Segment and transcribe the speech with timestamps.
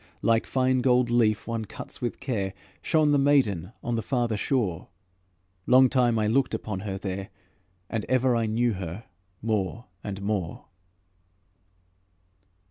[0.23, 4.87] Like fine gold leaf one cuts with care, Shone the maiden on the farther shore.
[5.67, 7.29] Long time I looked upon her there,
[7.87, 9.03] And ever I knew her
[9.43, 10.65] more and more.